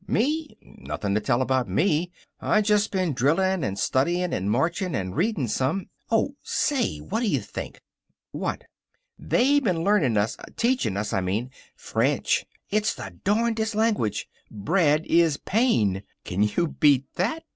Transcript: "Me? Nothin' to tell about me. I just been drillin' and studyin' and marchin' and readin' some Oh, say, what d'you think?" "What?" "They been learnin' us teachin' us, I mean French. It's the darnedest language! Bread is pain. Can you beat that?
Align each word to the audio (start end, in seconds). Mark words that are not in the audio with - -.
"Me? 0.07 0.57
Nothin' 0.63 1.13
to 1.13 1.21
tell 1.21 1.43
about 1.43 1.69
me. 1.69 2.11
I 2.39 2.61
just 2.63 2.89
been 2.91 3.13
drillin' 3.13 3.63
and 3.63 3.77
studyin' 3.77 4.33
and 4.33 4.49
marchin' 4.49 4.95
and 4.95 5.15
readin' 5.15 5.47
some 5.47 5.91
Oh, 6.09 6.33
say, 6.41 6.97
what 6.97 7.19
d'you 7.19 7.39
think?" 7.39 7.83
"What?" 8.31 8.63
"They 9.19 9.59
been 9.59 9.83
learnin' 9.83 10.17
us 10.17 10.37
teachin' 10.57 10.97
us, 10.97 11.13
I 11.13 11.21
mean 11.21 11.51
French. 11.75 12.47
It's 12.71 12.95
the 12.95 13.19
darnedest 13.23 13.75
language! 13.75 14.27
Bread 14.49 15.05
is 15.05 15.37
pain. 15.37 16.01
Can 16.25 16.41
you 16.41 16.65
beat 16.69 17.05
that? 17.17 17.43